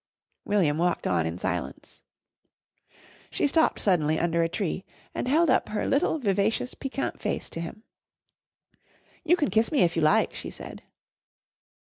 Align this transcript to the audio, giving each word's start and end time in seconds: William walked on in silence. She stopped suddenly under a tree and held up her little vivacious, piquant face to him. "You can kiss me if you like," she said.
William 0.45 0.79
walked 0.79 1.05
on 1.05 1.27
in 1.27 1.37
silence. 1.37 2.01
She 3.29 3.45
stopped 3.45 3.79
suddenly 3.81 4.17
under 4.19 4.41
a 4.41 4.49
tree 4.49 4.83
and 5.13 5.27
held 5.27 5.47
up 5.47 5.69
her 5.69 5.87
little 5.87 6.17
vivacious, 6.17 6.73
piquant 6.73 7.21
face 7.21 7.51
to 7.51 7.61
him. 7.61 7.83
"You 9.23 9.35
can 9.37 9.51
kiss 9.51 9.71
me 9.71 9.81
if 9.83 9.95
you 9.95 10.01
like," 10.01 10.33
she 10.33 10.49
said. 10.49 10.81